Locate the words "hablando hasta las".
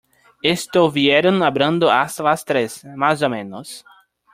1.43-2.43